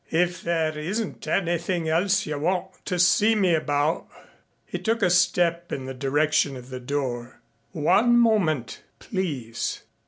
[0.09, 4.07] "If there isn't anything else you want to see me about"
[4.65, 7.39] He took a step in the direction of the door.
[7.73, 9.83] "One moment, please."